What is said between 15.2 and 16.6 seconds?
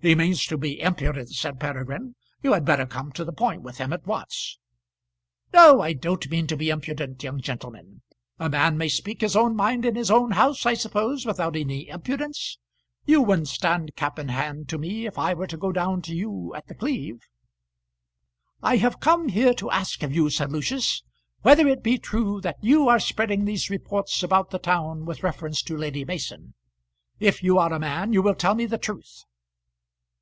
were to go down to you